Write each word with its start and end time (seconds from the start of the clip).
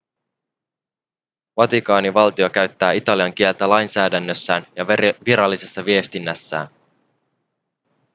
vatikaanivaltio 1.57 2.49
käyttää 2.49 2.91
italian 2.91 3.33
kieltä 3.33 3.69
lainsäädännössään 3.69 4.67
ja 4.75 4.85
virallisessa 5.25 5.85
viestinnässään 5.85 6.67